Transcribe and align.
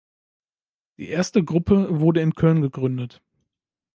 Die 0.97 1.09
erste 1.09 1.43
Gruppe 1.43 1.99
wurde 1.99 2.21
in 2.21 2.33
Köln 2.33 2.63
gegründet. 2.63 3.21